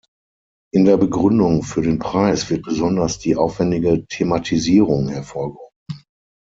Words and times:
In 0.73 0.85
der 0.85 0.97
Begründung 0.97 1.61
für 1.61 1.83
den 1.83 1.99
Preis 1.99 2.49
wird 2.49 2.63
besonders 2.65 3.19
die 3.19 3.35
aufwendige 3.35 4.07
Thematisierung 4.07 5.09
hervorgehoben. 5.09 5.79